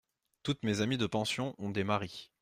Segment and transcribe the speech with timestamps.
[0.41, 2.31] Toutes mes amies de pension ont des maris.